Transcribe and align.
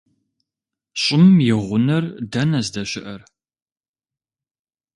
ЩӀым 1.01 1.25
и 1.51 1.53
гъунэр 1.65 2.03
дэнэ 2.31 2.59
здэщыӏэр? 2.65 3.21